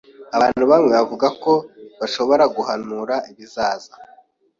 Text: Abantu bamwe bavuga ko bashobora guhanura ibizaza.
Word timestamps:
Abantu 0.37 0.63
bamwe 0.71 0.89
bavuga 0.97 1.27
ko 1.43 1.53
bashobora 1.99 2.43
guhanura 2.55 3.15
ibizaza. 3.31 3.91